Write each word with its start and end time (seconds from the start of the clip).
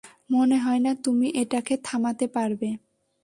মনে 0.31 0.57
হয় 0.57 0.79
না 0.79 0.91
তুমি 1.03 1.27
এটাকে 1.41 1.73
থামাতে 1.83 2.25
পারবে। 2.35 2.69